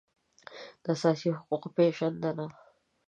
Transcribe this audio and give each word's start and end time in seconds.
د 0.83 0.85
اساسي 0.95 1.29
حقوقو 1.37 1.69
پېژندنه 1.75 2.45